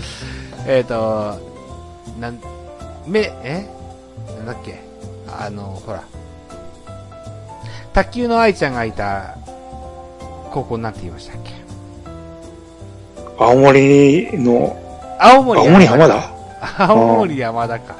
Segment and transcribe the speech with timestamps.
[0.66, 1.38] えっと、
[2.20, 2.38] なん、
[3.06, 3.66] め、え？
[4.38, 4.80] なんだっけ？
[5.28, 6.02] あの、ほら。
[7.92, 9.36] 卓球の愛ちゃんがいた
[10.52, 11.52] 高校なんて言いましたっけ？
[13.38, 14.76] 青森の、
[15.18, 16.30] 青森青森浜田？
[16.88, 17.94] 青森山田か。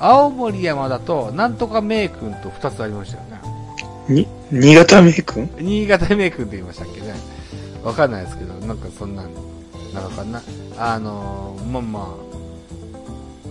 [0.00, 3.40] 青森山田と、なんとか名君と二つありましたよね。
[4.08, 7.14] に、新潟名君新潟名君って言いましたっけね。
[7.82, 9.26] わかんないですけど、なんかそんなん、
[9.94, 10.42] なのかな。
[10.76, 12.16] あのー、まあま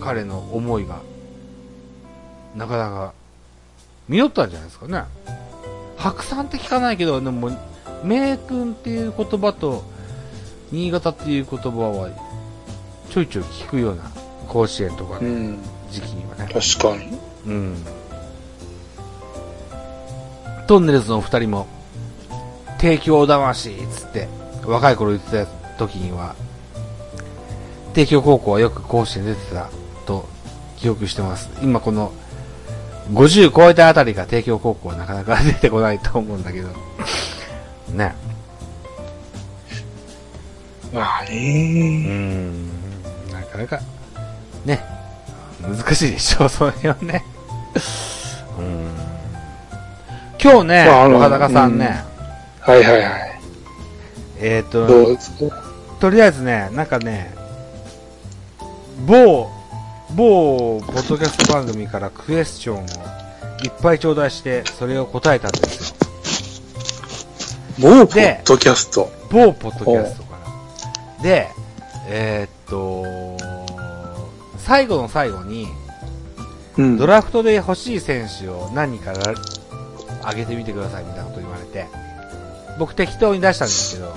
[0.00, 1.00] 彼の思いが、
[2.54, 3.14] なかなか、
[4.08, 5.04] 実ったんじゃないですかね。
[5.96, 7.50] 白山って聞かないけど、でも、
[8.04, 9.82] 名君っていう言葉と、
[10.70, 12.10] 新潟っていう言葉は、
[13.10, 14.02] ちょいちょい聞くような、
[14.46, 15.58] 甲子園とかのうん。
[15.90, 16.52] 時期にはね。
[16.52, 17.18] 確かに。
[17.46, 17.76] うん。
[20.66, 21.66] トンネルズの二人も、
[22.78, 24.28] 帝京魂っつって、
[24.66, 25.46] 若い頃言ってた
[25.78, 26.34] 時には、
[27.94, 29.70] 帝京高校はよく甲子園出てた
[30.04, 30.28] と
[30.76, 31.48] 記憶してます。
[31.62, 32.12] 今この、
[33.12, 36.68] 50超えたあたりが帝京高校はなかなか出てこないと思うんだけど。
[37.94, 38.14] ね。
[40.92, 42.68] うまあねん。
[43.30, 43.80] なかなか、
[44.64, 44.84] ね。
[45.62, 47.24] 難しいでしょ、その辺はね。
[48.58, 48.90] うん。
[50.42, 52.04] 今日ね、まあ高さんね、
[52.60, 53.40] はいはいはい。
[54.40, 55.52] えっ、どうと、
[56.00, 57.43] とりあえずね、なんかね、
[59.06, 59.50] 某、
[60.14, 62.86] 某、ポッドキャスト番組からクエスチョンを
[63.62, 65.96] いっぱい頂戴して、それを答えたんですよ。
[67.80, 69.10] 某ポッドキャスト。
[69.30, 70.36] 某ポッドキャストか
[71.18, 71.22] ら。
[71.22, 71.48] で、
[72.08, 73.04] えーっと、
[74.58, 75.66] 最後の最後に、
[76.76, 76.96] うん。
[76.96, 79.34] ドラフトで欲しい選手を何人から
[80.30, 81.86] 上げてみてくださいみたいなこと言われて、
[82.78, 84.14] 僕適当に出したんですけど、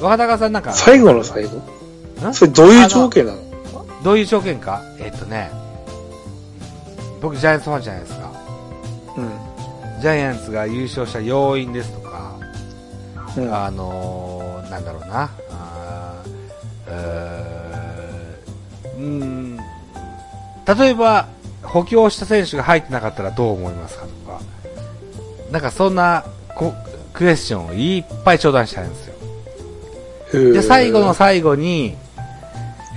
[0.00, 1.58] 若高さんなんか、最後の最後？
[1.58, 1.77] ん
[2.32, 3.38] それどういう条件なの？
[4.02, 4.82] どういう条件か？
[4.98, 5.50] えーっとね、
[7.20, 8.32] 僕ジャイアンツファンじゃないですか。
[9.16, 9.30] うん。
[10.00, 12.36] ジャイアンツが優勝した要因ですとか、
[13.36, 13.54] うん。
[13.54, 16.22] あのー、なんだろうな、あ
[18.98, 21.28] うーん、例えば、
[21.62, 24.40] 補強した選手が入ってなかったらどう思いますかとか、
[25.50, 26.24] なんかそんな
[26.54, 26.72] こ
[27.12, 29.14] クエスチョンをいっぱい頂戴したんですよ。
[30.52, 31.96] で、最後の最後に、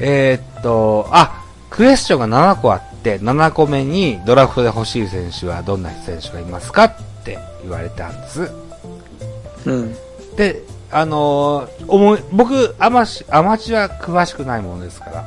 [0.03, 8.51] えーっと、あ、クエスチョンが7個あって、7個目にドラフトで欲しい選手はどんな選手がいますかって言われたんです。
[9.66, 9.95] うん。
[10.35, 15.25] で、あのー思い、僕、アマチ、アマチュア詳しくないものですから、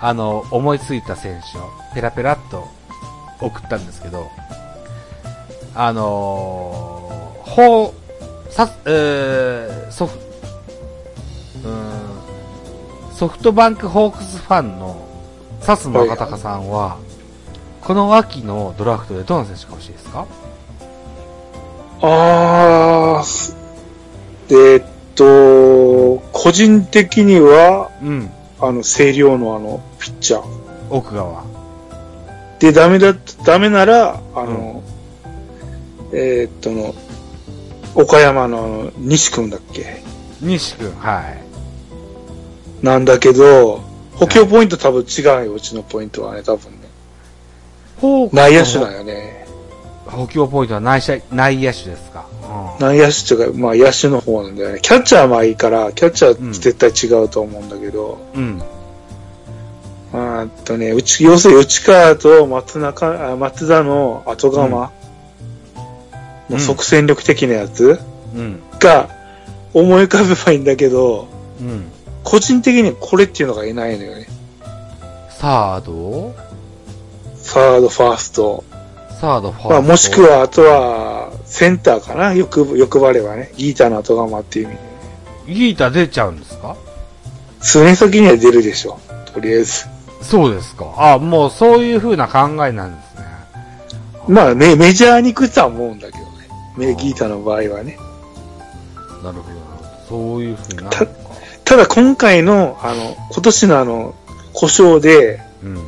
[0.00, 2.68] あの思いついた選手をペラペラっと
[3.40, 4.28] 送ったんですけど、
[5.74, 7.94] あのー、ほ
[8.48, 10.18] う、さ、えー、ソフ、
[13.16, 15.08] ソフトバンクホークスファンの
[15.64, 16.98] 佐須正隆さんは、
[17.80, 20.26] この秋のドラフトでどの選手が欲しいですか？
[22.02, 23.54] あー、
[24.50, 30.44] えーっと、個人的には、うん、あの、星稜のあの、ピッチャー。
[30.90, 31.42] 奥川。
[32.58, 33.14] で、ダメだ、
[33.46, 34.82] ダメなら、あの、
[36.12, 36.94] えーっとの、
[37.94, 40.02] 岡山のあの、西君だっけ？
[40.42, 41.45] 西君、はい。
[42.86, 43.80] なんだけど、
[44.14, 48.30] 補強ポイント多分違うよ、うちのポイントはね、多分ね。
[48.32, 49.44] 内野手だよね。
[50.06, 52.26] 補強ポイントは内野内野手ですか。
[52.30, 52.36] うん
[52.78, 54.78] 内野手というか、まあ野手の方なんだよね。
[54.80, 58.62] キャッチャーはまあいいから、キャッチャーは絶対違うと思うんだけど、うん。
[60.12, 64.92] あーっとね、うち、要するに内川と松中、あ松田の後釜
[66.48, 67.98] の即戦力的なやつ
[68.34, 68.62] うん。
[68.78, 69.08] が
[69.74, 71.26] 思い浮かべばいいんだけど、
[71.60, 71.90] うん。
[72.26, 74.26] 個人的にはこれっていうのがいないのよね。
[75.30, 76.34] サード？
[77.36, 78.64] サード、ファースト。
[79.20, 79.68] サード、ファースト。
[79.70, 82.34] まあもしくは、あとは、センターかな？
[82.34, 83.52] 欲、欲張ればね。
[83.56, 84.76] ギーターの後釜っていう意味
[85.46, 85.54] で。
[85.54, 86.76] ギータ出ちゃうんですか？
[87.60, 88.98] 数年先には出るでしょ。
[89.32, 89.86] とりあえず。
[90.20, 90.92] そうですか。
[90.98, 93.24] あ、もうそういう風な考えなんですね。
[94.28, 96.48] まあメメジャーに行くとは思うんだけどね。
[96.76, 97.96] メギータの場合はね。
[99.22, 99.66] なるほど。
[100.08, 100.90] そういう風にな
[101.66, 104.14] ただ今回の、あの、今年のあの、
[104.52, 105.86] 故障で、うん。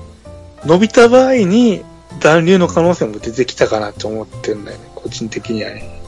[0.64, 1.84] 伸びた場合に
[2.18, 4.90] 残留の可能性も出てきたかなと思ってるんだよね。
[4.96, 6.02] 個人的にはね。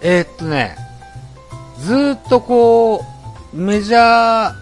[0.00, 0.76] えーっとね、
[1.80, 3.04] ずーっとこ
[3.52, 4.54] う、メジャー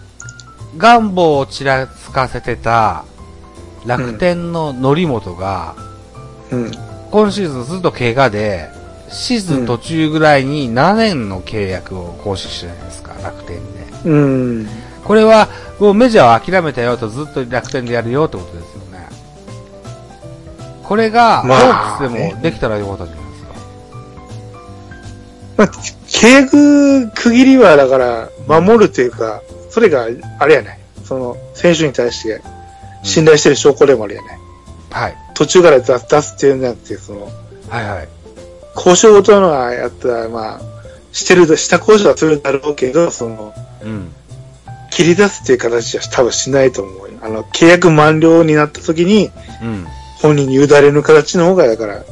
[0.79, 3.05] 願望をちらつかせてた
[3.85, 5.77] 楽天の則本が、
[6.51, 6.71] うん。
[7.11, 8.71] 今シーズンずっと怪我で、
[9.11, 13.84] シーズン途中ぐらいに7年の契約を更新してるじゃないですか、楽天で。
[14.05, 14.69] うん。
[15.05, 15.49] これは、
[15.79, 19.07] もうメジャーを諦めたよとずっと楽天でやるよってことですよね。
[20.83, 23.55] これが、ホまあークスでもできたらよかったじゃないですか？
[25.57, 25.69] まあ、
[26.07, 30.07] 契約区切りは、だから、守るというか、それが、
[30.39, 30.81] あれやね。
[31.05, 32.43] その、選手に対して、
[33.03, 34.39] 信頼してる証拠でもあるやね。
[34.91, 35.17] はい。
[35.35, 37.25] 途中から出す出すっていうんじゃなくて、その、
[37.69, 38.09] はいはい。
[38.77, 40.61] 交渉ごとのはやったら、まあ、
[41.13, 43.64] してる、した交渉はするだろうけど、その、うん。
[44.91, 47.19] 切り出すっていう形は多分しないと思うよ。
[47.23, 49.31] あの、契約満了になった時に、
[49.63, 49.87] うん。
[50.21, 52.05] 本人に委ねる形の方が、だから、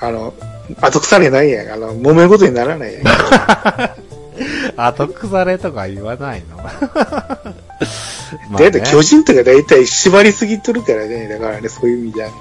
[0.00, 0.34] あの、
[0.80, 1.70] 後腐れないやん。
[1.72, 3.04] あの、揉め事にならないやん。
[4.76, 6.56] 後腐れとか言わないの？
[8.50, 11.28] まあだいたいね巨人とか大体縛りすぎとるからね。
[11.28, 12.34] だからね、そういう意味ではね。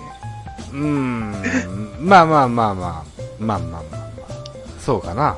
[0.73, 1.95] うーん。
[1.99, 3.23] まあまあまあまあ。
[3.39, 4.25] まあまあまあまあ。
[4.83, 5.37] そうかな。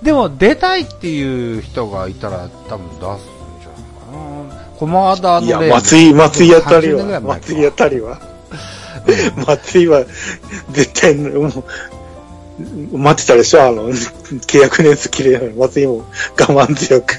[0.00, 3.80] うん、でも、出たいっていう人がいたら多分出すんじゃない
[4.48, 4.60] かな。
[4.78, 8.20] 駒田のいや、例松井、松井あたり30年ぐらは、松井あたりは、
[9.46, 10.04] 松井は、
[10.72, 13.62] 絶対、もう、待ってたでしょ？
[13.62, 16.04] あの、契約年数切れないのに、松井も
[16.38, 17.14] 我慢強く。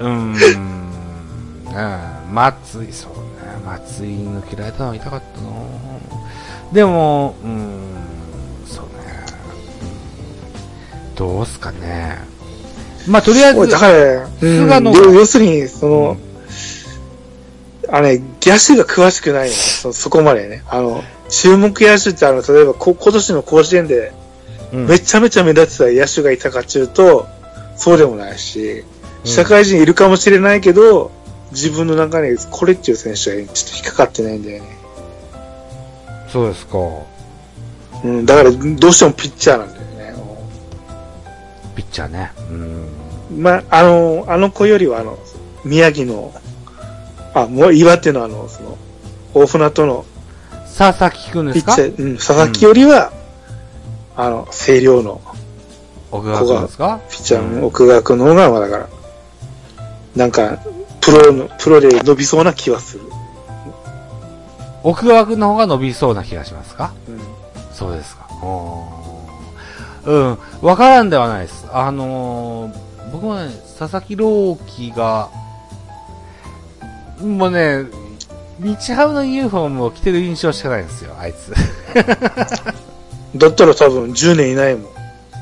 [0.00, 0.34] うーん。
[0.34, 2.34] うん。
[2.34, 3.18] 松井、そうね。
[3.66, 5.48] 松井抜けられたのは痛かったな
[6.72, 8.03] でも、うーん、
[11.16, 12.18] どうすかね。
[13.06, 16.16] まあ、とりあえず、だから、菅野うん要要するに、その、
[17.88, 19.52] あれ、野手が詳しくないよね。
[19.52, 20.62] そそこまでね。
[20.68, 24.12] あの、注目野手ってあの、例えばこ今年の甲子園で、
[24.72, 27.26] うんめちゃめちゃ目立ってた野手がいたかっちゅうと、
[27.76, 28.84] そうでもないし、うん
[29.26, 31.10] 社会人いるかもしれないけど、
[31.52, 34.68] 自分の中にこれっていう選手はちょっと引っかかってないんだよね。
[36.30, 36.78] そうですか。
[38.04, 39.73] うん、だからどうしてもピッチャーなん。
[41.74, 42.32] ピッチャーね。
[42.50, 43.42] うん。
[43.42, 45.18] まあ、あの、あの子よりはあの、
[45.64, 46.32] 宮城の、
[47.34, 48.78] あ、もう岩手のあの、その、
[49.34, 50.04] 大船渡の
[50.76, 51.76] 佐々木くんですか？
[51.76, 53.12] ピッチャー、うん、佐々木よりは、
[54.16, 55.20] あの、星稜の
[56.10, 57.00] 奥川くんですか？
[57.10, 58.88] ピッチャーの奥川君の方が、まあだから、
[60.14, 60.62] なんか、
[61.00, 63.04] プロの、プロで伸びそうな気はする。
[64.82, 66.92] 奥川くんの方が伸びそうな気がしますか？
[67.08, 67.20] うん
[67.72, 68.28] そうですか。
[68.40, 69.03] おー
[70.04, 70.38] うん。
[70.62, 71.66] わからんではないです。
[71.72, 72.84] あのー
[73.14, 73.48] 僕もね、
[73.78, 75.30] 佐々木朗希が、
[77.20, 77.84] もうね、
[78.58, 81.54] 日ハムのユニフォームを着てる印象しかないんですよ、あいつ。
[83.38, 84.82] だったら多分10年いないもん。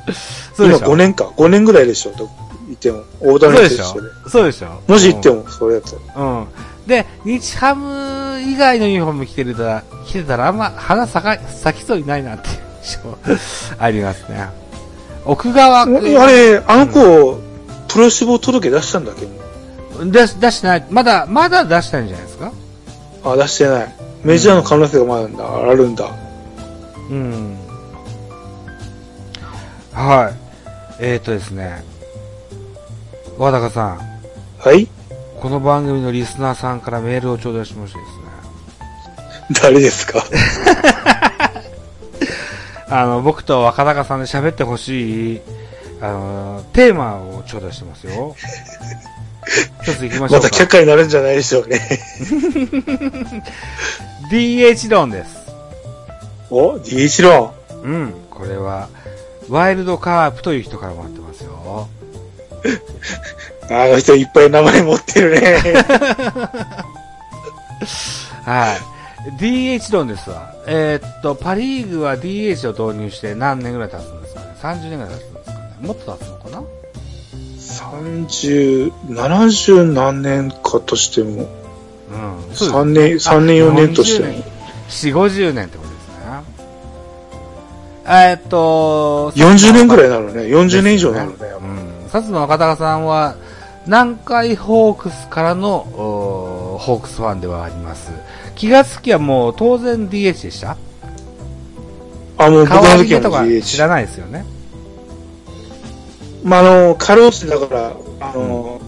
[0.07, 0.15] 今
[0.55, 1.25] そうでしょ5年か。
[1.25, 2.29] 5年ぐらいでしょ、ど
[2.71, 3.05] いても。
[3.21, 3.85] 大谷選手で。
[4.29, 6.27] そうでしょもし行っても、それやったら。
[6.27, 6.47] うん。
[6.87, 12.49] で、日ハム以外のユニフォーム着てるたら、着てたらあんま花咲か、咲きそうにないなって
[13.79, 14.49] ありますね。
[15.25, 17.39] 奥川君あれ、あの子、
[17.89, 19.27] プロ志望届出したんだっけ？
[19.27, 20.11] ど。
[20.11, 20.87] 出し、出してない。
[20.91, 22.53] まだ、まだ出してないんじゃないですか？
[23.25, 23.95] あ、出してない。
[24.25, 25.45] メジャーの可能性がまだあるんだ。
[25.71, 26.05] あるんだ。
[27.11, 27.57] うん。
[29.93, 30.35] はい。
[31.01, 31.85] えーとですね。
[33.39, 33.99] 和高さん、
[34.59, 34.89] はい？
[35.41, 39.61] この番組のリスナーさんからメールを頂戴しましてですね。
[39.63, 40.23] 誰ですか？
[42.93, 45.41] あの、僕と若高さんで喋ってほしい、
[46.03, 48.37] あの、テーマを頂戴してますよ。
[49.83, 50.51] 一つ行きましょまうか。
[50.51, 51.81] た却下になるんじゃないでしょうね。
[54.31, 55.37] DH 論です。
[56.51, 58.15] お ?DH ロうん。
[58.29, 58.89] これは、
[59.49, 61.89] ワイルドカープという人からもらってますよ。
[63.71, 65.63] あの人いっぱい名前持ってるね。
[68.45, 68.92] はい。
[69.39, 70.53] DH 論ですわ。
[70.67, 75.77] えーっと、パリーグは DH を導入して何年ぐらい経つんですかね ?30 年ぐらい経つんですかね？
[75.81, 76.63] もっと経つのかな
[77.59, 81.49] ？30、70何年かとしても、
[82.11, 82.39] うん。
[82.51, 84.29] 3年、三年4年としても。
[84.89, 86.15] 4、50年ってことですね。
[88.05, 90.43] えーっと、40年ぐらいいなのね。
[90.43, 91.37] 40年以上なのね。
[91.61, 92.07] うん。
[92.07, 93.37] 薩の若高さんは、
[93.87, 95.87] 南海ホークスからの、
[96.79, 98.11] ホークスファンではあります。
[98.55, 100.77] 気がつきはもう当然 DH でした？
[102.39, 103.79] あ、もう僕の時はか知。
[103.79, 104.45] らないですよね。
[106.43, 108.81] まあ、あの、過労死だから、あの、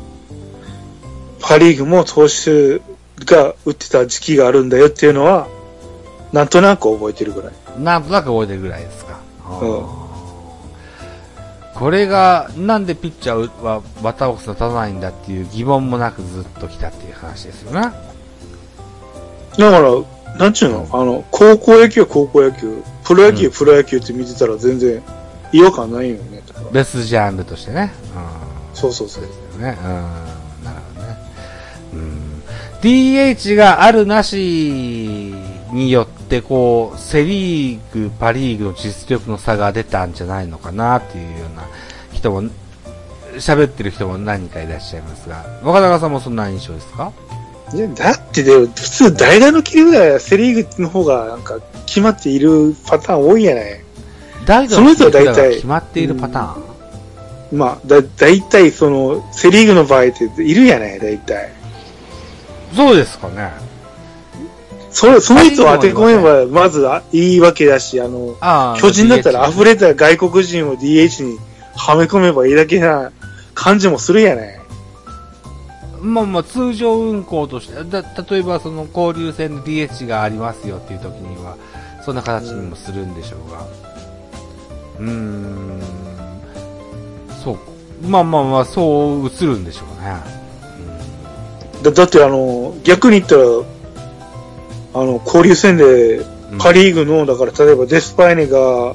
[1.41, 2.81] パリーグも投手
[3.25, 5.47] が打ってた時期があるんだよっていうのは、
[6.33, 7.53] なんとなく覚えてるぐらい。
[7.79, 9.19] なんとなく覚えてるぐらいですか。
[9.61, 10.05] うん
[11.75, 17.89] これが、なんでピッチャーはバッターボックスに立たないんだっていう疑問もなくずっと来たっていう話ですよね。
[19.59, 20.89] だから、なんちゅうの？
[20.93, 25.03] あの、高校野球は高校野球、プロ野球はプロ野球って見てたら全然
[25.53, 26.43] 違和感ないよね。
[26.73, 27.93] 別ジャンルとしてね。
[28.17, 29.23] うんそうそうそう。
[29.25, 29.79] ですよね。
[29.81, 30.65] うん。
[30.65, 31.17] なるほどね。
[32.83, 35.33] DH があるなし
[35.73, 41.69] によって、こう、セリーグ、パリーグの実力の差が出たんじゃないのかなっていうような
[42.13, 42.43] 人も、
[43.37, 47.13] 喋ってる人も何人かいらっしゃいますが、若永さんもそんな印象ですか？
[47.95, 53.81] だってでも、普通代打の切りぐらいはセリーグの方がなんか決まっているパターン多いやない。
[54.47, 61.53] 大その人は大体決まっているパターン、まあ、だ、大体その、セリーグの場合っているやない、大体。
[62.77, 63.53] そうですかね。
[64.91, 71.39] それ、その人を当て込めば、まずあいいわけだし、あの、ああ巨人だったら溢れた外国人を DH に
[71.77, 73.11] はめ込めばいいだけな
[73.55, 74.64] 感じもするやない。
[76.05, 81.57] まあまあ通常運行として、だ例えばその交流戦で DH がありますよっていう時には、
[82.05, 83.67] そんな形にもするんでしょうが。
[85.01, 85.81] うーん、
[87.43, 87.59] そう。
[88.07, 90.23] まあまあまあ、そう映るんでしょうね。
[91.83, 93.43] だだってあの、逆に言ったら、
[94.95, 98.95] あの、交流戦でうんパリーグの、だから例えばデスパイネが、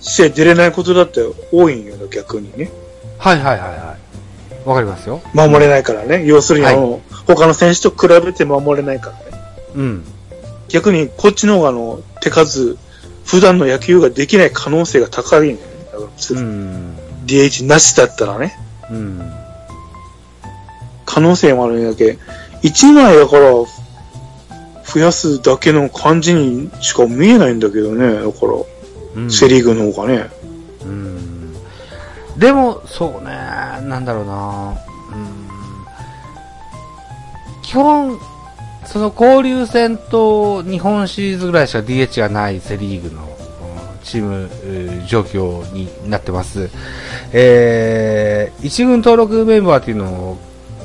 [0.00, 1.20] 試合出れないことだって
[1.52, 2.70] 多いんよ、逆にね。
[3.18, 3.93] はいはいはいはい。
[4.64, 5.20] わかりますよ。
[5.34, 6.24] 守れないからね。
[6.26, 9.42] 要するに、はいあの、他の選手と比べて守れないからね。
[9.76, 10.04] うん。
[10.68, 12.76] 逆に、こっちの方があの、手数、
[13.24, 15.58] 普段の野球ができない可能性が高いね。
[15.92, 16.96] だからうん。
[17.26, 18.58] DH なしだったらね。
[18.90, 19.32] うん。
[21.04, 22.18] 可能性もあるんだけ。
[22.62, 23.52] 1枚だから、
[24.84, 28.14] 増やすだけの感じにしか見えないんだけどね。
[28.14, 28.52] だから、
[29.16, 30.30] うんセリーグの方がね。
[30.82, 31.14] うん
[32.36, 33.30] でも、そうね、
[33.88, 35.48] なんだろうな、うん、
[37.62, 38.18] 基本、
[38.86, 43.34] その交流戦と日本シリーズぐらいしか DH がないセリーグのうん
[44.04, 46.70] チームえー状況になってます。
[47.32, 50.38] えー、一軍登録メンバーっていうのを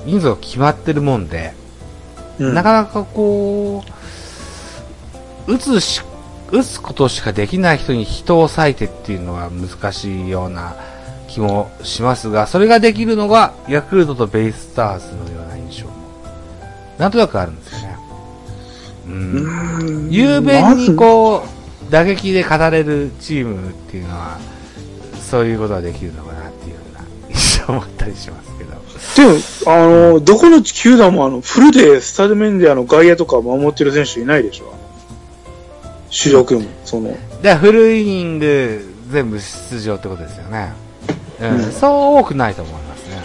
[0.05, 1.53] 人数が決まってるもんで、
[2.39, 2.53] うん。
[2.53, 3.83] なかなかこ
[5.47, 6.01] う、打つし、
[6.51, 10.75] 打つことしかできない人に人を割いてっていうのは難しいような
[11.29, 15.93] 気もしますが、それができるのがヤクルトとベイスターズのような印象も、
[16.97, 17.97] なんとなくあるんですよね。
[19.07, 19.13] うん。
[19.13, 24.37] うん雄弁にこう、打撃で語れるチームっていうのは、
[25.29, 28.69] そういうことができるのかなっていうような印象を持ったりしますけど。
[29.15, 29.39] でも、
[29.73, 34.73] あの、どこの球団もあの、フルでスタド面であの、外野とか守ってる選手いないでしょ？
[36.09, 40.73] 主力も、その、で、フルイニング全部出場ってことですよね。
[41.71, 43.21] そう多くないと思いますね。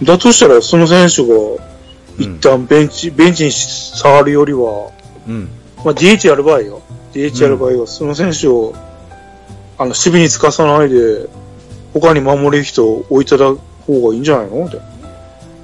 [0.00, 0.06] うん。
[0.06, 1.72] だとしたらその選手が、うん
[2.18, 4.90] 一旦ベンチ、ベンチに下がるよりは、
[5.26, 5.48] うん。
[5.82, 6.82] まあ、DH やる場合よ。
[7.14, 8.74] DH やる場合は、その選手を、
[9.78, 11.26] あの、守備につかさないで、
[11.94, 14.66] 他に守れる人を置いただく方がいいんじゃないの？
[14.66, 14.78] って。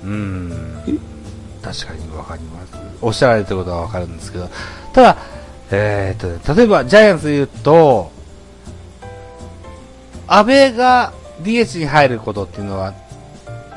[0.05, 1.01] うん。
[1.63, 2.73] 確かにわかります。
[3.03, 4.49] おっしゃられてることはわかるんですけど、
[4.95, 5.19] ただ、
[5.71, 8.11] えーっと、例えばジャイアンツで言うと、
[10.29, 12.95] 安倍が DH に入ることっていうのは、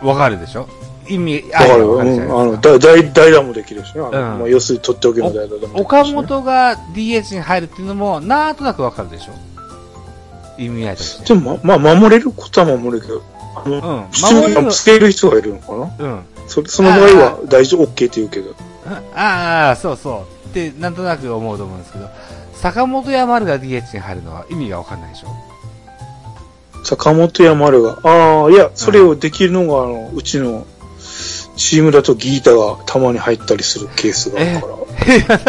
[0.04, 0.68] わかるでしょ？
[1.08, 2.06] 意味、だから、うん、あ
[2.46, 2.58] の。
[2.62, 4.02] 代代代打もできるしね。
[4.02, 9.34] うんまあ、要するに取っておけば代打でもできるしね岡本が DH に入るっていうのも、なんとなくわかるでしょ？
[10.58, 11.34] 意味合いとして。
[11.34, 13.24] でも、ま、まあ、守れることは守れるけど、
[13.56, 14.12] あの、うん。
[14.12, 15.96] 普守れる通につける人がいるのかな？
[16.00, 16.24] うん。
[16.48, 18.54] そその場合は大丈夫、OK って言うけど。
[19.16, 20.50] ああ、そうそう。
[20.50, 22.10] って、なんとなく思うと思うんですけど、
[22.54, 25.28] 坂本や丸が DH に入るのは意味がわかんないでしょ？
[26.84, 30.66] 坂本や丸が、ああ、いや、それをできるのが、あの、うちの、
[31.58, 34.68] チームだとギータがたまに入ったりするケースがあるか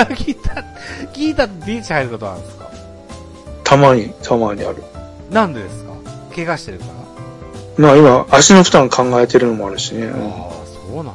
[0.04, 0.64] ら、ギタ、
[1.12, 2.70] ギタ DH 入ることあるんですか？
[3.64, 4.82] たまに、たまにある。
[5.30, 5.92] なんでですか？
[6.34, 6.92] 怪我してるから？
[7.78, 10.06] まあ今、足の負担考えてるのもあるしね。
[10.06, 10.16] うんあ
[10.48, 11.12] あ、そうなんだ。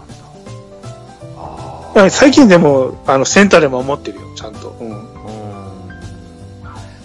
[1.37, 4.69] あまあ最近でも、あの、センターで守ってるよ、ちゃんと。
[4.79, 4.91] うん。
[4.93, 4.95] あ。
[4.95, 5.03] うん。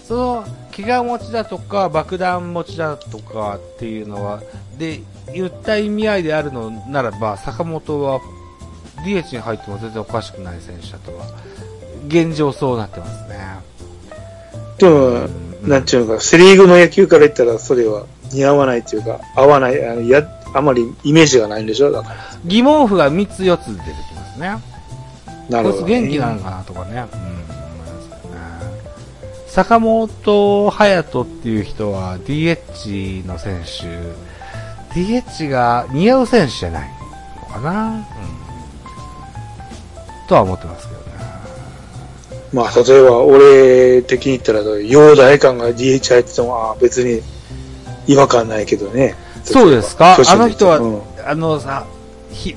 [0.07, 4.43] その、怪我持ちだとか、爆弾持ちだとかっていうのは、
[4.79, 5.01] で、
[5.33, 8.21] 言った意味合いであるのならば、坂本は
[9.05, 11.27] DH に入っても全然おかしくない選手だとは、
[12.09, 13.39] 現状そうなってますね。
[14.79, 22.17] でも、うんなんていうのか、セリーグの野球から言ったら、それは似合わないっていうか、合わない、あのや、あまりイメージがないんでしょだから。
[22.45, 24.59] 疑問符が3つ4つ出てきますね。
[25.49, 26.01] なるほど、ね。
[26.01, 27.05] 元気なのかなとかね。
[27.13, 27.62] うん。
[29.55, 36.91] 坂本隼人っていう人は DH の選手、DH が似合う選手じゃない
[37.39, 38.05] のかな、うん、
[40.27, 41.07] とは思ってますけどね。
[42.55, 47.21] まあ、例えば、俺的に言ったら、陽大感が DH 入ってても、ああ別に
[48.07, 49.15] 違和感ないけどね。
[49.45, 50.17] そうですか？
[50.29, 51.03] あの人はうん。
[51.27, 51.85] あのさ、
[52.31, 52.57] ひ、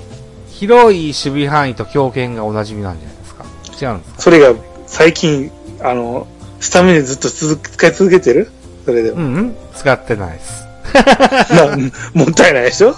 [0.49, 3.43] 広い守備範囲と強肩がおなじみなんじゃないですか？
[3.85, 4.21] 違うんですか？
[4.21, 4.53] それが
[4.87, 6.27] 最近、あの、
[6.65, 8.49] スタメンでずっと続く使い続けてる？
[8.85, 9.17] それでも。
[9.17, 10.65] うん、うん、使ってないです。
[11.53, 11.77] な
[12.13, 12.93] もったいないでしょ？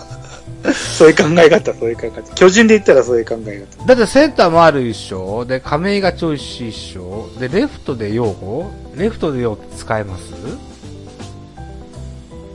[0.74, 2.34] そういう考え方、そういう考え方。
[2.36, 3.86] 巨人で言ったらそういう考え方。
[3.86, 8.72] だってセンターもある一緒で、亀井が調子一緒で、レフトで用語？
[8.96, 10.34] レフトで用って使えます？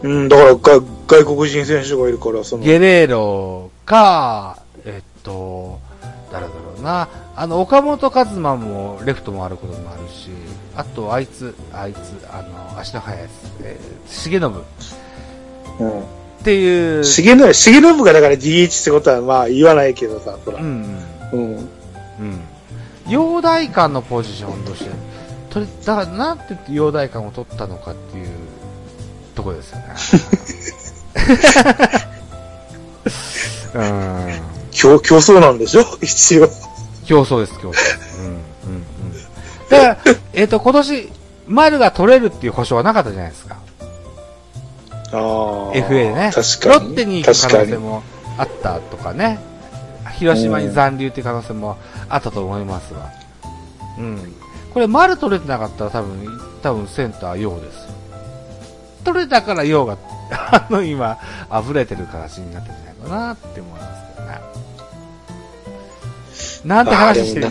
[0.02, 5.78] うん、だからが外国人選手がいるから、その、ゲレーロか、えっと、
[6.32, 7.08] 誰だろうな。
[7.34, 10.28] あの、岡本和真もレフトもあることもあるし、
[10.76, 11.98] あと、あいつ、あいつ、
[12.30, 13.30] あの、足の速いやつ、
[13.62, 14.62] えー、重信っ
[15.80, 16.02] うん。
[16.44, 20.58] ていう、重信、重信がだから DH ってことはまあ言わないけどさ、そら。
[20.58, 20.98] うん、
[21.32, 21.56] うん。
[21.56, 22.40] うん。
[23.08, 24.90] 陽大館のポジションとして、
[25.50, 28.28] とり、だからなんて言って陽大館を取ったのかっていう
[29.34, 29.84] とこですよね。
[33.74, 34.40] うん。
[34.70, 35.84] 競競争なんでしょ？
[36.00, 36.48] 一応。
[37.12, 37.74] 競争です、競争。
[38.20, 38.84] うん、うん、うん。
[39.68, 39.98] だから、
[40.32, 41.12] えっ、と、今年、
[41.46, 43.56] 丸が取れるっていう保証はなかったじゃないですか。
[45.12, 45.18] ああ。
[45.74, 46.30] FA でね。
[46.34, 46.86] 確かに。
[46.86, 47.58] ロッテに行く可。
[47.58, 48.02] 能性も
[48.38, 49.38] あったとかね。
[50.14, 51.76] 広島に残留っていう可能性も
[52.08, 53.10] あったと思いますが。
[53.98, 54.34] うん。
[54.72, 57.82] これ、丸取れてなかったら多分、多分センター陽ですよ。
[59.04, 59.98] 取れたから陽が、
[60.32, 61.18] あの、今、
[61.52, 64.01] 溢れてる形になってるんじゃないかなって思います。
[66.64, 67.50] なんて話してるん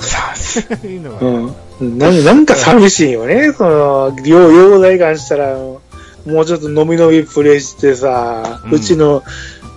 [1.85, 1.97] ん。
[1.97, 3.51] なんなんか寂しいよね。
[3.53, 5.81] その、両、両大関したら、も
[6.25, 9.23] うちょっと伸び伸びプレイしてさ、うちの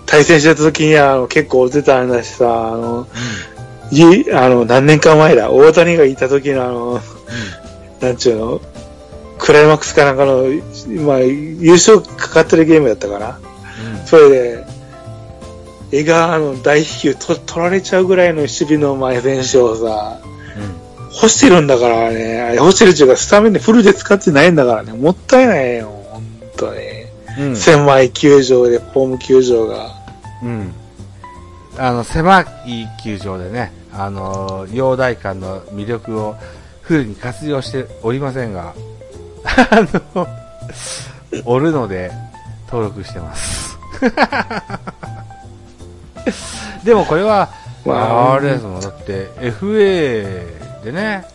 [0.05, 3.07] 対戦した時には結構打てたんだしさ、あの、
[3.91, 7.01] いあの、何年か前だ、大谷がいた時のあの、
[8.01, 8.61] なんちゅうの、
[9.37, 10.45] クライマックスかなんかの、
[10.87, 13.39] 今、優勝かかってるゲームだったかな。
[13.99, 14.05] うん。
[14.05, 14.74] それで、
[15.95, 20.19] 江川の大飛球と取られちゃうぐらいの守備の前選手をさ、
[21.13, 26.23] 干してるんだからね、干してるっていうかスタメンでフルで使ってないんだからね、もったいないよ、ほん
[26.57, 27.13] とね。
[27.37, 27.43] うん。
[27.45, 27.55] うん。
[27.55, 29.95] 狭い球場で、ホーム球場が。
[30.43, 30.73] うん。
[31.77, 36.35] あの、狭い球場でね、あの、陽大館の魅力を
[36.81, 38.73] フルに活用しておりませんが、
[39.45, 40.27] あの、
[41.45, 42.11] おるので
[42.67, 43.77] 登録してます。
[46.83, 47.49] でもこれは、
[47.85, 51.25] まああれですもん、だって FA でね、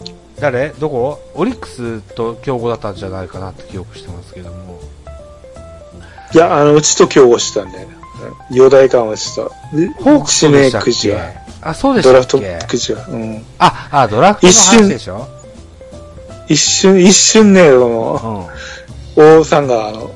[0.40, 0.70] 誰？
[0.78, 1.20] どこ？
[1.34, 4.80] オリックスと競合だったんじゃないかなって記憶してますけども。
[6.32, 7.94] いや、あの、うちと競合したんだよね。
[8.50, 9.42] 洋大館はした。
[9.76, 11.30] でホークス指名くじは。
[11.62, 13.04] あ、そうでしドラフトくじは。
[13.08, 13.44] うん。
[13.58, 15.26] あ、あ、ドラフトの話でしょ？
[16.48, 18.48] 一瞬、一瞬ね、その、
[19.16, 19.40] うん。
[19.40, 20.09] 王さんが、あの、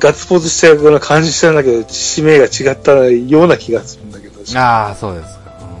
[0.00, 1.76] ガッツポーズしたような感じしたんだけど、
[2.16, 4.40] 指名が違ったような気がするんだけど。
[4.58, 5.52] ああ、そうですか。
[5.60, 5.80] うん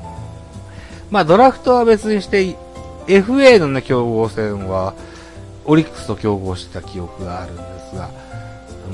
[1.10, 2.56] まあ、ドラフトは別にして、
[3.06, 4.94] FA のね、競合戦は、
[5.64, 8.10] オリックスと競合してた記憶があるんですが、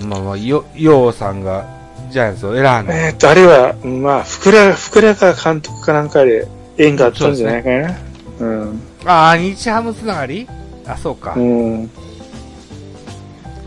[0.06, 1.66] まあまあ、よ、ようさんが、
[2.10, 6.46] ジャイアンツを選んで、えーっと、あれは、まあ、福良、福良川監督かなんかで
[6.78, 7.96] 縁があったんじゃないかな。
[8.38, 8.80] うん。
[9.04, 10.46] ああ、日ハムつながり？
[10.86, 11.34] あ、そうか。
[11.36, 11.90] うん。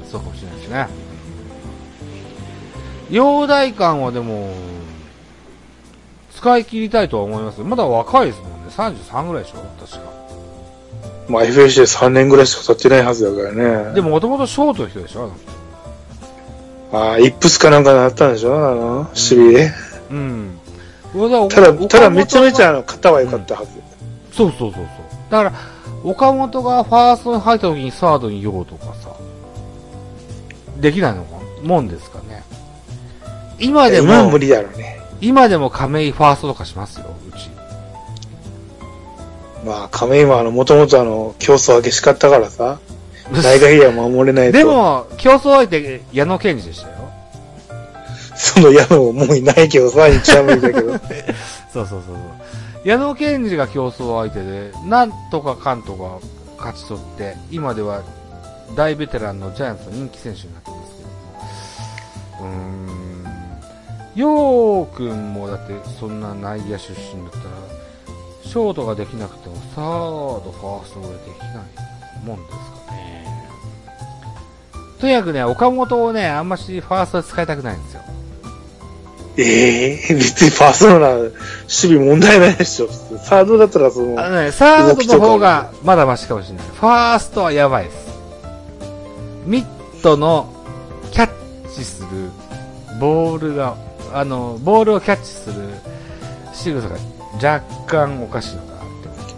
[0.09, 0.87] そうかもしれないですね。
[3.09, 4.53] 陽大館はでも、
[6.35, 7.61] 使い切りたいとは思います。
[7.61, 8.57] まだ若いですもんね。
[8.69, 9.57] 33ぐらいでしょ？
[9.85, 10.11] 確か。
[11.27, 13.93] まあ、FAC で3年ぐらいしか経ってないはずだからね。
[13.93, 15.31] でも、もともとショートの人でしょ？
[16.91, 18.55] ああ、イップスかなんかなったんでしょ？
[18.55, 19.71] あの、守備で。
[20.11, 20.59] うん。
[21.49, 22.67] ただ、ただめちゃめちゃ。
[22.67, 23.71] ゃあの、肩は良かったはず。
[24.31, 24.85] そうそうそうそう。
[25.29, 25.53] だから、
[26.03, 29.15] 岡本がファーストに入った時にサードに用とかさ、
[30.77, 32.43] できないのか、もんですかね。
[33.59, 34.99] 今でも今は無、理だろうね。
[35.21, 37.49] 今でも亀井ファーストとかしますよ、うち。
[39.65, 42.79] まあ、亀井はあの、もともとあの、競争激しかったからさ、
[43.31, 44.57] 内外野は守れないと。
[44.57, 46.95] で、も、競争相手、矢野健二でしたよ。
[48.35, 50.93] その矢野もういないけどさ、一番無理だけど。
[51.73, 52.87] そうそうそうそう。
[52.87, 56.19] 矢野健二が競争相手で、なんとかかんとか
[56.57, 58.01] 勝ち取って、今では
[58.75, 62.51] 大ベテランのジャイアンツの人気選手になってますけども。
[62.51, 62.98] うーん。
[64.19, 67.43] よーくんもだってそんな内野出身だったら、
[68.43, 69.83] ショートができなくてもサー
[70.43, 73.49] ド、ファーストができないもんですかね。
[74.99, 78.01] とにかくね、岡本をね、あんましファーストで使いたくないんですよ。
[79.37, 81.31] ええ別にファーストなら守
[81.69, 82.89] 備問題ないでしょ。
[82.89, 86.65] サードだったらその、あのね、サードの方がまだマシかもしれない。
[86.67, 88.09] ファーストはやばいです。
[89.45, 90.53] ミットの
[91.11, 91.29] キャッ
[91.73, 92.07] チする
[92.99, 93.77] ボールが、
[94.13, 95.55] あの、ボールをキャッチする
[96.53, 96.97] 仕草が
[97.35, 99.33] 若干おかしいのかなって思います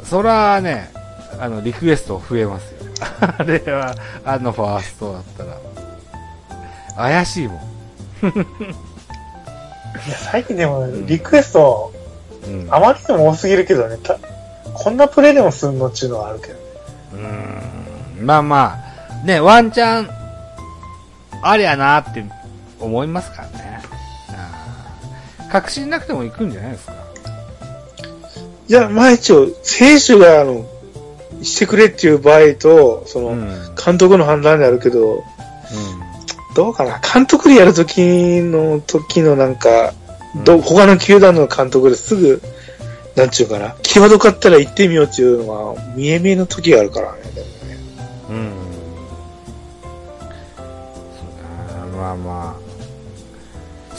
[0.00, 0.04] ね。
[0.04, 0.90] そらね、
[1.40, 2.82] あの、リクエスト増えますよ。
[3.20, 5.58] あれは、あのファーストだったら。
[6.96, 7.56] 怪しいもん。
[7.56, 7.60] い
[10.08, 11.92] や、最近でも、リクエスト、
[12.46, 12.68] うん。
[12.70, 14.18] あまりにも多すぎるけどね、た
[14.74, 16.60] こんなプレイでもすんのっていうのはあるけどね。
[17.14, 18.78] うーんまあま
[19.22, 20.10] あ、ね、ワンチャン、
[21.42, 22.24] ありゃなって
[22.82, 23.82] 思いますからね。
[25.50, 26.94] 確信なくても行くんじゃないですか。
[28.68, 30.64] いや、まあ一応、選手が、あの、
[31.42, 33.40] してくれっていう場合と、その、うん。
[33.40, 33.74] うん。
[33.74, 35.22] 監督の判断であるけど、
[36.54, 37.00] どうかな？
[37.00, 39.92] 監督でやるときの、時のなんか、
[40.44, 42.42] ど、他の球団の監督ですぐ、
[43.14, 47.52] なんちゅうかな、際どかったら行ってみようっていうのは、見え見えの時があるからね、でもね。
[48.30, 48.52] うん。
[50.56, 51.28] そう
[51.72, 52.71] だなまあまあ。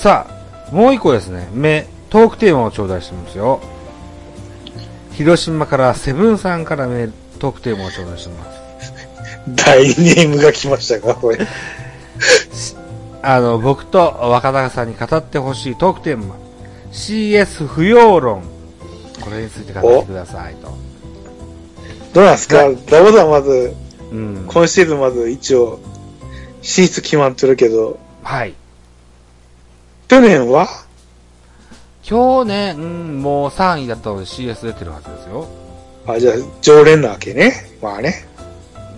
[0.03, 0.27] さ
[0.69, 1.47] あ、もう一個ですね。
[1.53, 3.61] 目、トークテーマを頂戴してますよ。
[5.13, 9.63] 広島からセブンさんからメール、トークテーマを頂戴してます。
[9.65, 11.39] 大ネームが来ましたか、これ。
[13.23, 16.35] あの、僕と若田さんに語ってほしいトークテーマ。
[16.91, 18.41] CS 不要論。
[19.21, 20.67] これについて語ってくださいと。
[22.13, 22.57] どうなんですか？
[22.57, 23.73] はダボさんまず、
[24.11, 24.45] うん。
[24.51, 25.79] 今シーズンまず一応、
[26.61, 28.53] 進出決まってるけど、はい。
[30.13, 30.67] 去年は？
[32.03, 35.47] 去年、うん、もう3位だったので CS 出てるはずですよ。
[36.05, 37.53] あ、じゃあ、常連なわけね。
[37.81, 38.27] まあね。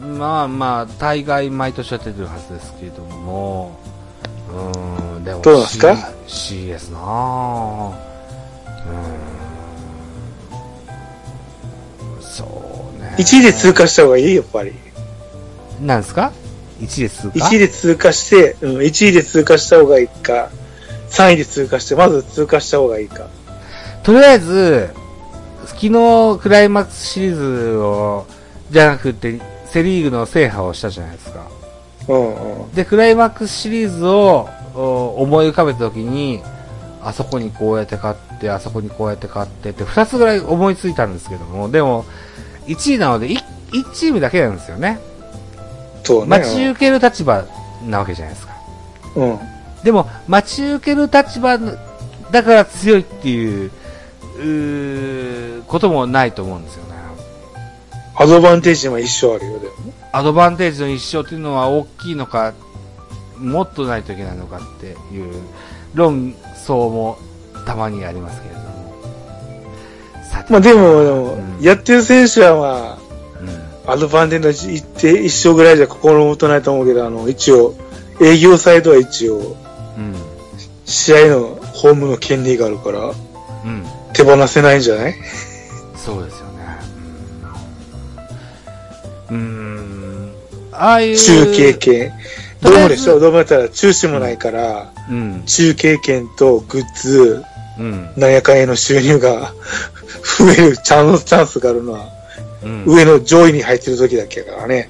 [0.02, 3.80] まあまあ、大概毎年は出てるはずですけれども、
[4.50, 5.94] うーん、でも、どうですか
[6.28, 7.92] ?CS なぁ。
[7.92, 12.22] うーん。
[12.22, 12.44] そ
[12.98, 13.16] うね。
[13.18, 14.74] 1位で通過した方がいい、やっぱり。
[15.82, 16.34] なんですか
[16.82, 20.50] ?1 位で通過？1位で通過して、うん、1位で通過した方がいいか、
[21.10, 23.28] 3位で通過して、まず通過した方がいいか。
[24.04, 24.90] とりあえず、
[25.66, 28.26] 昨日クライマックスシリーズを、
[28.72, 31.48] じゃなくて、セリーグの制覇をしたじゃないですか。
[32.08, 32.72] うんうん。
[32.74, 36.42] で、クライマックスシリーズをお思い浮かべたときに、
[37.02, 42.06] あそこにこうやって勝って、あそこにこうやって勝ってって、二つぐらい思いついたんですけども、でも、
[42.68, 45.00] 1位なので、1チームだけなんですよね。
[46.04, 46.28] そうね。
[46.28, 47.44] 待ち受ける立場
[47.86, 48.54] なわけじゃないですか。
[49.16, 49.40] うん。
[49.86, 51.58] でも、待ち受ける立場
[52.32, 53.72] だから強いっていう、
[54.38, 56.96] うーこともないと思うんですよね。
[58.16, 59.74] アドバンテージは一緒あるよ、でも。
[60.12, 62.54] アドバンテージの一勝っていうのは大きいのか、
[63.38, 65.34] もっとないといけないのかっていう
[65.94, 67.18] 論争も
[67.68, 68.66] たまにありますけれども。
[70.32, 72.98] さてまあでも、でもうんやってる選手はま
[73.42, 73.50] うん
[73.86, 77.76] あ、アドバンテージの一定一勝ぐらいじゃ心もとないと思うけど、あの、一応、
[78.20, 79.65] 営業サイドは一応、うん。
[80.86, 81.40] 試合の
[81.74, 83.12] ホームの権利があるから、う
[83.68, 83.84] ん。
[84.14, 85.16] 手放せないんじゃない？
[85.96, 86.64] そうですよね。
[89.32, 89.38] うん。
[89.38, 89.44] うー
[90.32, 90.32] ん。
[90.72, 91.18] ああいう。
[91.18, 92.14] 中継権。
[92.62, 95.44] どうもでしょどうもやったら中止もないから、うん。
[95.46, 97.44] 中継権とグッズ、
[97.80, 98.10] うん。
[98.16, 99.54] なんやかんやの収入が
[100.40, 102.10] 増えるチャンス、チャンスがあるのは、
[102.64, 102.84] うん。
[102.86, 104.90] 上の上位に入ってる時だけやからね。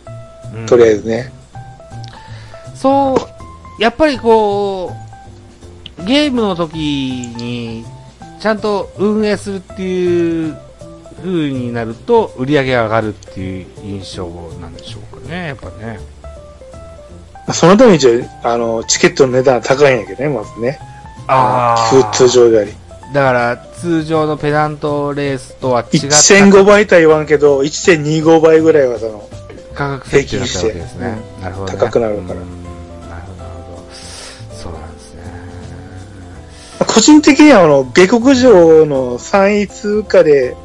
[0.55, 1.31] うんとりあえずね。
[2.75, 3.34] そう、
[3.79, 4.91] やっぱりこ
[5.99, 7.85] う、ゲームの時に、
[8.39, 10.57] ちゃんと運営するっていう
[11.21, 14.27] 風になると、売り上げが上がるっていう印象
[14.61, 15.99] なんでしょうかね、やっぱね。
[17.53, 17.99] そのために
[18.43, 20.79] あの、チケットの値段は高いんやけどね、まずね。
[21.27, 22.71] あ通通常より。
[23.13, 29.29] だから、通常のペナントレースとは違った1.5倍とは言わんけど、1.25倍ぐらいはその、
[29.73, 31.17] 価格設定だったわけですね。
[31.41, 31.79] なるほど、ね。
[31.79, 32.39] 高くなるから
[36.95, 40.55] 個人的にはあの、下克上の3位通過で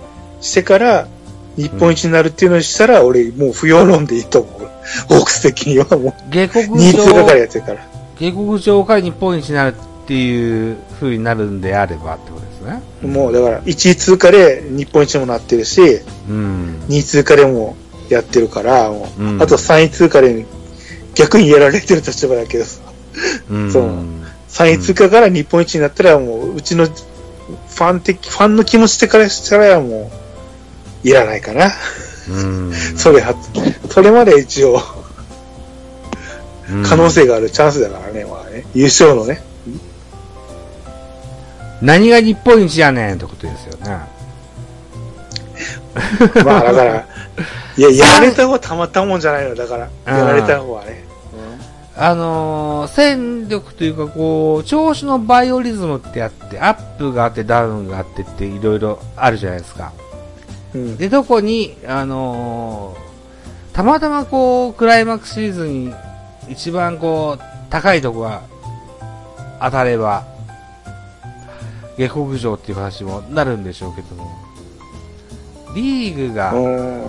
[0.40, 1.08] してから、
[1.56, 4.70] 日本一になるっていうのをしたら、俺もう不要論でいいと思う。
[5.08, 7.88] ホークス的にはも下克う、2位通過から上、やってるから。
[8.20, 12.80] 下克上から日本一になるっていう風になるんであればってことですね。
[13.02, 15.80] もうだから、1位通過で日本一にもなってるし、
[16.28, 16.80] うん。
[16.88, 17.76] 2位通過でも
[18.08, 20.46] やってるから、もう、うんあと3位通過で
[21.16, 22.82] 逆にやられてる立場だけどさ、
[23.50, 23.72] うん。
[23.72, 24.19] そう
[24.50, 30.10] 3位通過から日本一になったらもう、うちのファン的、ファンの気持ちでからしたらも
[31.04, 31.72] う、いらないかな。
[32.28, 32.72] うん。
[32.96, 33.34] それは、
[33.90, 34.80] それまで一応、
[36.72, 38.64] うん可能性があるチャンスだからね、まあね。
[38.74, 39.42] 優勝のね。
[41.82, 44.00] 何が日本一やねんってことですよね。
[46.44, 47.06] まあだから、
[47.76, 49.88] いや、 やられた方はたまったもんじゃないの、だから。
[50.16, 51.09] やられた方はね。
[52.02, 59.92] あのー戦力というか、こう、調子のバイオリズムってあって、アップがあってダウンがあってっていろいろあるじゃないですか。
[60.74, 60.96] うん。
[60.96, 63.10] で、どこに、あのー
[63.74, 65.92] たまたまこう、クライマックスシリーズに
[66.48, 68.42] 一番こう、高いとこが
[69.60, 70.24] 当たれば、
[71.98, 74.30] 下克上っていう話もなるんでしょうけども、
[75.74, 77.04] リーグが、うん。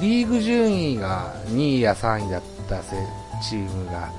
[0.00, 2.96] リーグ順位が2位や3位だったせ
[3.42, 4.10] チームが、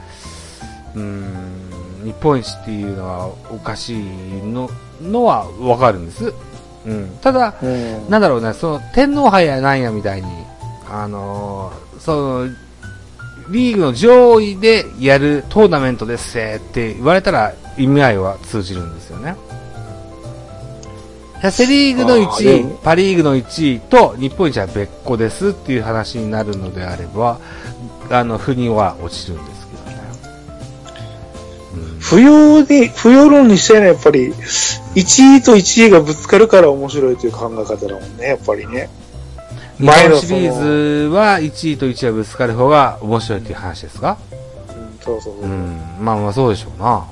[0.95, 3.97] うーん、日本一っていうのはおかしい
[4.43, 4.69] の、
[5.01, 6.33] のはわかるんです。
[6.85, 7.17] うん。
[7.21, 8.09] ただ、うん。
[8.09, 10.27] なんだろうね、その、天皇杯やなんやみたいに、
[10.89, 12.47] あのーその、
[13.49, 19.35] リーグの上位でやるトーナメントですって言われたら意味合いは通じるんですよね。
[21.51, 27.39] セリーグのあーで1位も、パリーグの1位と日本一は別個ですっていう話になるのであれば、
[28.09, 30.01] あの、腑には落ちるんですけどね。
[31.73, 34.29] うん不要に、不要論にしたいのはやっぱり、
[34.95, 38.89] 1位と1位がぶつかるから面白いという考え方だもんね、やっぱりね。
[39.77, 44.17] 日前の本シリーズは1位と1位がぶつかる方が面白いっていう話ですか？
[44.69, 45.43] うん、そうそうそう。
[45.43, 47.05] うん、まあまあそうでしょうな。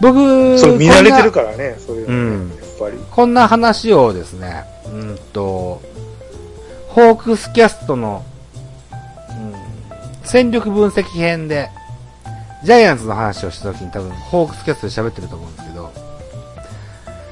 [0.00, 2.98] 僕、それ見慣れてるかからね、そういうのね、うんやっぱり。
[3.10, 5.82] こんな話をですね、うんと、
[6.88, 8.33] ホークスキャストの、うん、
[10.24, 11.70] 戦力分析編で、
[12.64, 15.92] ジャイアンツの話をした時に多分、ホークスキャストで喋ってると思うんですけど、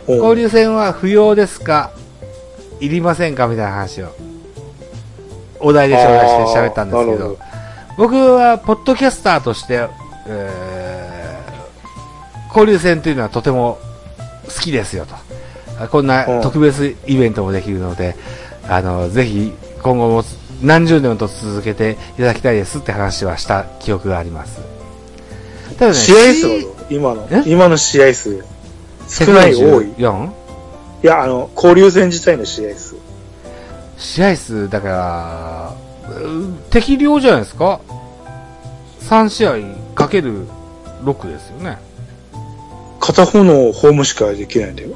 [0.09, 0.13] う。
[0.15, 1.91] ん交流戦は不要ですか？
[2.81, 3.49] いりませんか？
[3.49, 4.09] みたいな話を、
[5.61, 7.39] お題で紹介して喋ったんですけど
[7.97, 9.89] 僕は、ポッドキャスターとして、
[10.27, 10.73] えー
[12.55, 13.79] 交流戦というのはとても
[14.45, 15.15] 好きですよと。
[15.83, 16.43] あこんうなん。
[16.43, 18.15] 特別イベントもできるので、
[18.69, 20.23] あの、ぜひ今後も
[20.63, 24.61] 何十年と続けていただきたいですって話はした記憶があります。
[25.79, 26.47] ただね、試合数
[26.91, 27.43] 今のえ？
[27.47, 28.45] 今の試合数。
[29.09, 30.31] 少ない多い 4?
[31.03, 32.97] いや、あの、交流戦自体の試合数。
[33.99, 35.75] 試合数、だから、
[36.23, 37.81] うん適量じゃないですか
[39.01, 39.57] ?3 試合
[39.95, 40.47] かける
[41.03, 41.79] 6ですよね。
[43.01, 44.91] 片方のホームしかできないんだよ。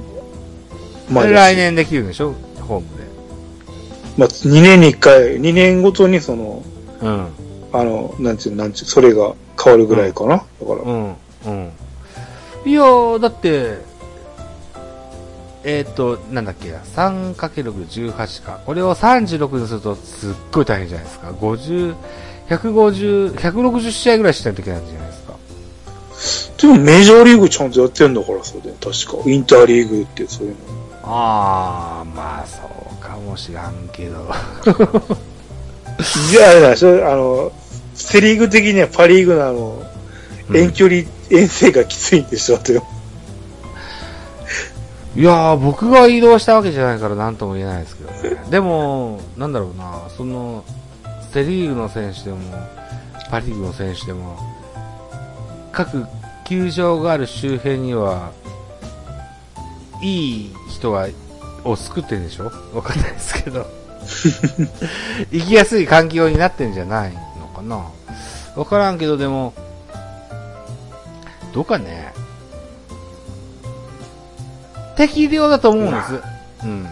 [1.13, 2.35] 来年できるんでしょ？
[2.61, 2.87] ホーム
[4.17, 6.63] まあ、2年に1回、2年ごとにその、
[7.01, 7.07] で。
[7.07, 7.27] うん。
[7.73, 10.37] あの、なんちゅう、なんちゅう、それが変わるぐらいかな。
[10.37, 10.75] だから。
[10.83, 11.15] うん。
[11.47, 11.73] うん。
[12.65, 13.79] いやー、だって、
[15.65, 18.61] えっ、と、なんだっけ、3×618 か。
[18.65, 21.31] これを36にするとすっごい大変じゃないですか。
[21.33, 21.95] 50、
[22.49, 25.35] 150、160試合ぐらいしないといけないんじゃないですか。
[26.63, 28.71] でもメジャーリーグちゃんとやってんだから、それで。
[28.81, 29.29] 確か。
[29.29, 30.57] インターリーグってそういうの。
[31.03, 32.76] あー、まあそう
[33.17, 34.33] かもしらんけど。
[36.31, 37.51] じゃあ、あれだ、それ、あの、
[37.95, 39.83] セリーグ的にはパリーグのあの、
[40.55, 42.73] 遠距離遠征がきついんでしょ、って。
[42.73, 42.75] い
[45.23, 48.37] やー、僕が移動したわけじゃないから何とも言えないですけどね。
[48.51, 50.63] でも、なんだろうな、その、
[51.33, 52.39] セリーグの選手でも、
[53.31, 54.39] パリーグの選手でも、
[55.73, 56.05] 各
[56.45, 58.31] 球場がある周辺には、
[60.03, 61.09] いい人が、
[61.67, 62.45] を作ってるんでしょ？
[62.75, 63.67] わかんないですけど。
[65.33, 67.85] 行きやすい環境になってんじゃないのかな？
[68.55, 69.53] わからんけど、でも、
[71.53, 72.13] どうかね？
[74.97, 76.23] 適量だと思うんです。
[76.65, 76.87] うん。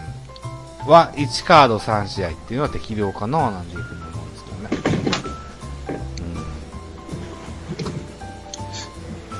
[0.85, 4.69] は、1カード3試合っていうのは適量かななんていうふうに思うんですけどね。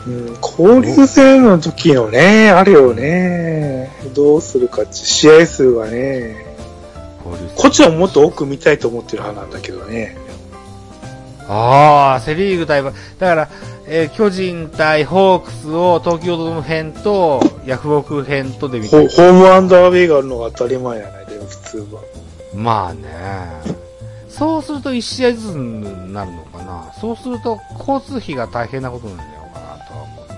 [0.07, 3.54] うん、交流戦の時のね、あるよね。
[4.15, 6.45] どうするかって、試合数はね、
[7.55, 10.17] こっちはもっと奥見たいと思ってる派なんだけどね。
[11.47, 13.49] ああ、セリーグ対、だから、
[13.87, 22.01] えー、巨人対ホークスを東京ドーム編と、ヤフオク編とで見てホームアンダーウェイがあるのが当たり前やない、でも普通は。
[22.55, 23.05] まあね。
[24.29, 26.91] そうすると1試合ずつになるのかな。
[26.99, 30.35] そうすると交通費が大変なことになるのかなとは思うんだ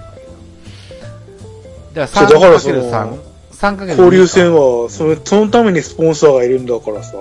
[1.93, 2.01] けど。
[2.01, 3.36] だから3かける3。
[3.59, 7.17] ヶ月交流戦は、それ、そのためにスポンサーがいるんだからさ。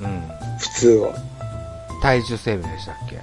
[0.00, 0.22] うん。
[0.58, 1.14] 普通は。
[2.00, 3.18] 体重生命でしたっけ？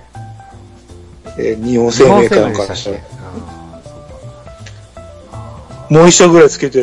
[1.38, 2.94] えー、日本生命かなんかでしたっ
[5.90, 5.94] け？
[5.94, 6.80] もう一社ぐらいつけて、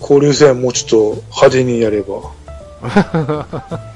[0.00, 2.30] 交流戦もうちょっと派手にやれば。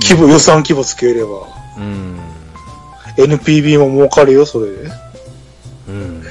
[0.00, 1.48] 規模、予算規模つければ。
[1.76, 2.18] うん。
[3.16, 4.90] NPB も儲かるよ、それで。
[5.88, 6.24] うん。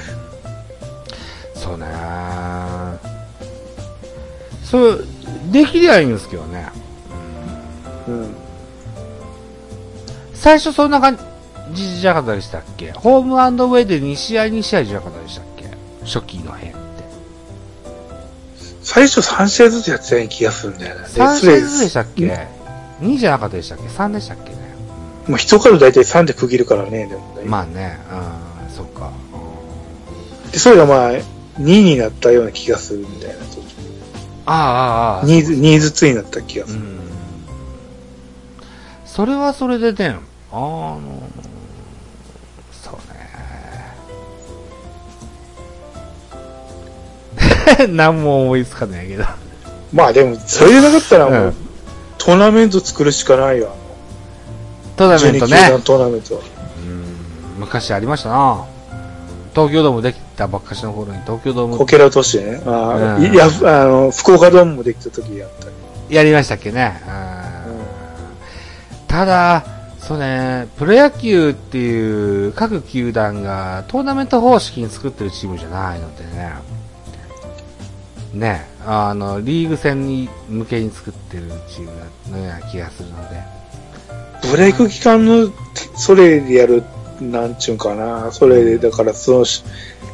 [4.64, 5.04] そう、
[5.52, 6.68] できりゃいいんですけどね。
[8.08, 8.34] うん。
[10.34, 11.18] 最初そんな感
[11.72, 12.92] じじゃなかったでしたっけ？
[12.92, 15.64] ホームアンドウェイで2試合2試合じゃなかったでしたっけ？
[16.04, 16.78] 初期の辺って。
[18.82, 21.06] 最初3試合ずつやってたような気がするんだよね。
[21.06, 22.48] 3試合ずつででしたっけ
[23.00, 24.56] ?2 じゃなかったでしたっけ ?3 でしたっけね？
[25.28, 27.44] もう一から大体3で区切るからね、でもね。
[27.46, 27.98] まあね、
[28.68, 29.10] うん、そっか。
[30.52, 31.22] で、それがまあ、2
[31.58, 33.36] になったような気がするみたいな。
[34.46, 35.24] ああ、ああ、ああ。
[35.24, 36.80] 2ず、2ずつになった気がする。
[36.80, 37.00] うん。
[39.04, 40.16] それはそれでね、
[40.52, 41.00] あの、
[42.72, 42.94] そう
[47.76, 47.86] ね。
[47.88, 49.24] 何も思いつかないけど。
[49.92, 51.54] まあでも、それでなかったらもう、うん
[52.16, 53.74] トーナメント作るしかないわ。
[54.96, 55.82] トーナメント12球ね団。
[55.82, 56.40] トーナメントは。
[56.40, 58.64] うん昔ありましたな。
[59.54, 62.62] 東京ドームできたばっかしの頃に東京ドームこけら都市ね。
[62.66, 66.14] ああ、うんいや、あの、福岡ドームもできた時やったり。
[66.14, 67.00] やりましたっけね。
[67.08, 67.44] うん
[69.14, 69.64] ただ、
[70.00, 76.52] そうね、プロ野球っていう各球団がトーナメント方式に作ってるチームじゃないのでね。
[78.34, 81.92] ね、あの、リーグ戦に向けに作ってるチーム
[82.28, 83.40] のような気がするので。
[84.50, 85.48] ブレイク期間の、
[85.96, 86.82] それでやる、
[87.20, 88.32] なんちゅうんかな。
[88.32, 89.44] それで、だから、その、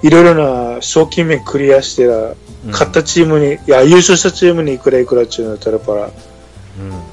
[0.02, 0.34] いろいろ
[0.76, 2.36] な賞金面クリアしてら、うん
[2.72, 6.10] 勝ったチームに、いや、優勝したチームにいくらいくらっちゅうのだったら、やっぱ、うん。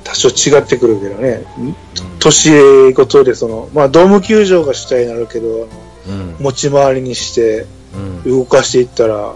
[0.04, 1.46] 多少違ってくるけどね。
[1.58, 1.76] うん
[2.20, 5.70] 年ごとで、その、まあ、ドーム球場が主体になるけど、
[6.08, 6.36] うん。
[6.40, 8.30] 持ち回りにして、うん。
[8.30, 9.36] 動かしていったら、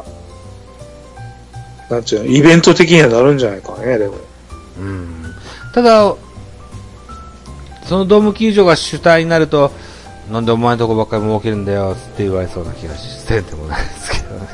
[1.89, 4.15] なんちゅうの、イベント的にはなるんじゃないかね、でも。
[4.79, 5.23] うん
[5.73, 6.13] ただ、
[7.85, 9.71] そのドーム球場が主体になると、
[10.31, 14.47] なんでお前のとこばっかり儲けるんだよって言われそうな気がしてんでもないですけどね。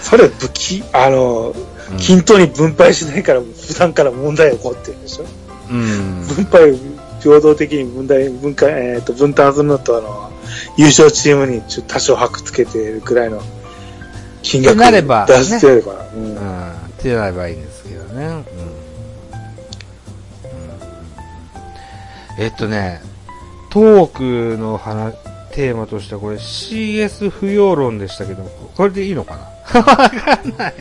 [0.00, 5.26] それ、武器、あの、うん均等に分配しないから、普段から問題起こってるでしょ？
[5.70, 6.26] うん。
[6.26, 6.74] 分配、
[7.20, 10.32] 平等的に分配、分解、えっ、と、分担するのと、あの、
[10.78, 13.42] 優勝チームにちょ多少箔つけてるくらいの
[14.42, 14.82] 金額出
[15.44, 16.08] してるから。
[16.14, 16.72] うんうん。
[16.72, 18.24] ってなればいいんですけどね。
[18.24, 18.34] うん。
[18.36, 18.42] うん
[22.38, 23.02] えっとね、
[23.72, 25.14] トークの話、
[25.52, 28.42] テーマとしてはこれ CS 不要論でしたけど、
[28.76, 29.36] これでいいのか
[29.72, 29.80] な？
[29.80, 30.74] わかんない。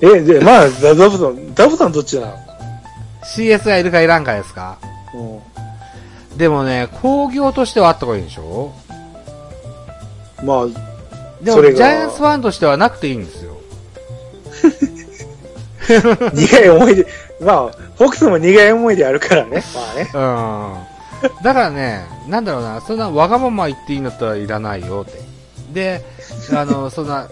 [0.00, 2.36] え、で、まあ、ダダブさん、ダブさんどっちなの
[3.24, 4.78] CS がいるかいらんかですか？
[5.14, 5.18] う
[6.34, 8.72] んでもね、工業としてはあった方がいいんでしょ？
[10.44, 10.66] まあ、
[11.42, 13.56] でも、ジャイアンツファンとしてはなくていいんですよ。
[16.34, 17.06] 苦い思い出、
[17.40, 19.62] まあ、フォックスも苦い思い出あるからね。
[19.74, 20.10] まあね。
[20.14, 20.18] う
[20.84, 20.87] ん。
[21.42, 25.20] だからね、なんだろうな、そんなわがまま言っていいんだったらいらないよって。
[25.72, 26.04] で、
[26.54, 27.28] あの、 そんな、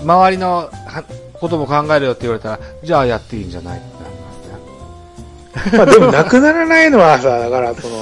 [0.00, 4.14] 周りのはことも考えるよって言われたら、じゃあやっていいんじゃないってなり
[5.62, 5.78] ますね。
[5.78, 7.96] まあでもなくならないのはさ、だからその、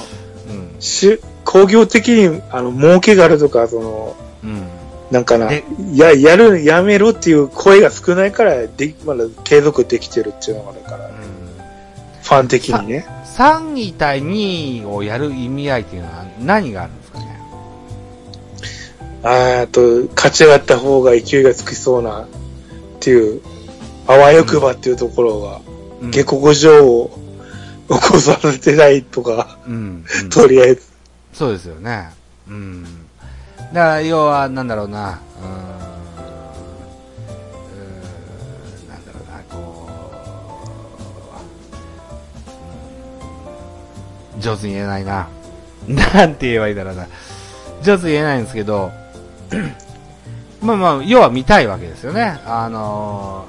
[0.51, 0.81] うん。
[0.81, 4.67] し工業的に、あの、儲けがあるとか、その、うん。
[5.11, 11.11] なんかなで、や、やる、やめろっていう声が少ないから、で、まだ継続できてるっていうのがあるから、
[12.23, 13.07] ファン的にね。
[13.37, 17.39] 3位対2位をやる意味合いっていうのは何があるんですかね？
[19.23, 19.81] あと、
[20.15, 22.27] 勝ち上がった方が勢いがつきそうな、っ
[23.01, 23.43] ていう、
[24.07, 25.61] あわよくばっていうところが、
[26.01, 27.11] うん下克上を
[27.89, 30.05] 起こさせてないとか、うん。
[30.23, 30.83] うんとりあえず。
[31.33, 32.11] そうですよね。
[32.49, 32.85] うん。
[33.73, 35.76] だから、要は、なんだろうな、うん
[44.39, 45.29] 上手に言えないな。
[45.89, 47.07] なんて言えばいいだろうな。
[47.83, 48.91] 上手に言えないんですけど、
[50.63, 52.41] まあまあ、要は見たいわけですよね。
[52.47, 53.45] あの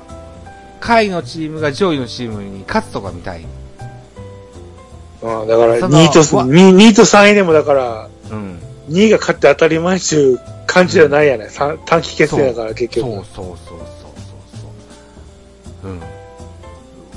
[0.79, 3.45] ー、下位のチームが上位のチームに勝つとか見たい。
[5.21, 8.59] うん、だから、その2位と、わ 2, 2位と3位でもだから、うん。
[8.89, 11.49] 2位が勝って当たり前っていう感じじゃないやね。
[11.49, 13.09] さ短期決戦だから結局。
[13.09, 13.87] そうそうそうそうそう
[15.83, 15.91] そう。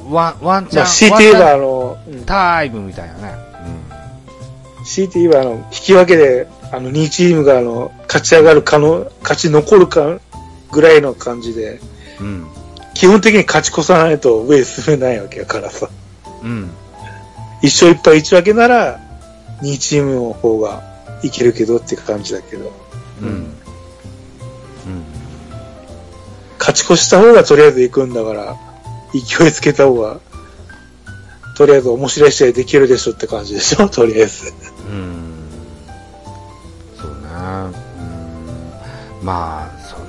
[0.06, 0.12] うん。
[0.12, 3.49] ワン、ワンチャン、まあ、強いて言えば、ワンチャあの、タイムみたいなね。
[4.84, 10.20] 強いて言えば、あの、引き分けで、あの、2チームが、あの、勝ち上がる可能、勝ち残るか、
[10.72, 11.80] ぐらいの感じで、
[12.20, 12.26] うん。
[12.26, 12.46] うん。
[12.94, 15.88] 基本的に勝ち越さないと上へ進めないわけやからさ。
[16.42, 16.70] うん。
[17.62, 19.00] 一勝一敗一分けなら、
[19.62, 20.82] 2チームの方が
[21.22, 22.72] いけるけどって感じだけど、
[23.20, 23.26] うん。
[23.26, 23.54] うん。
[26.58, 28.56] 勝ち越した方がとりあえず行くんだから、
[29.12, 30.20] 勢いつけた方が、
[31.60, 33.86] とりあえず面白い試合できるでしょって感じでしょ？
[33.92, 34.50] とりあえず。
[34.88, 35.34] うん。
[36.98, 37.16] そうね。
[39.20, 39.26] うん。
[39.26, 40.06] まあ、そうね。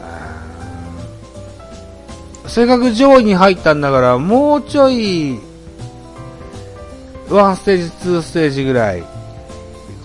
[2.48, 5.42] せっかく上位に入ったんだから、もうちょい、
[7.30, 9.04] ワンステージ、ツーステージぐらい、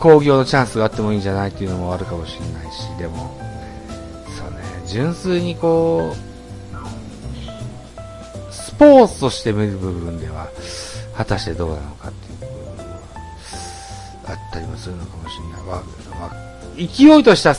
[0.01, 3.39] 工業のチャンスがあってもいいんじゃないっていうのもあるかもしれないし、でも、
[4.37, 4.57] そうね、
[4.89, 6.17] 純粋にこう、
[8.53, 10.49] スポーツとして見る部分では、
[11.17, 12.51] 果たしてどうなのかっていう、
[14.27, 15.63] あったりもするのかもしれない。
[15.63, 15.83] まあ
[16.21, 16.47] まあ
[16.77, 17.55] 勢いとした